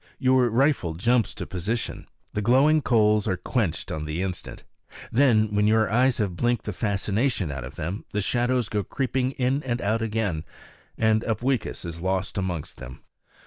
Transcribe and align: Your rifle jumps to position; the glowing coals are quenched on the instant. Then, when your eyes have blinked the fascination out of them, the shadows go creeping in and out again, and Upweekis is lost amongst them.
Your 0.17 0.49
rifle 0.49 0.95
jumps 0.95 1.35
to 1.35 1.45
position; 1.45 2.07
the 2.33 2.41
glowing 2.41 2.81
coals 2.81 3.27
are 3.27 3.37
quenched 3.37 3.91
on 3.91 4.05
the 4.05 4.23
instant. 4.23 4.63
Then, 5.11 5.53
when 5.53 5.67
your 5.67 5.91
eyes 5.91 6.17
have 6.17 6.35
blinked 6.35 6.65
the 6.65 6.73
fascination 6.73 7.51
out 7.51 7.63
of 7.63 7.75
them, 7.75 8.05
the 8.09 8.19
shadows 8.19 8.67
go 8.67 8.83
creeping 8.83 9.33
in 9.33 9.61
and 9.61 9.79
out 9.79 10.01
again, 10.01 10.43
and 10.97 11.21
Upweekis 11.23 11.85
is 11.85 12.01
lost 12.01 12.39
amongst 12.39 12.77
them. 12.77 13.01